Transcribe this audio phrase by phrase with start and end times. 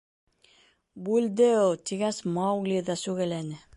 [1.07, 3.63] —Бульдео,— тигәс, Маугли ҙа сүгәләне.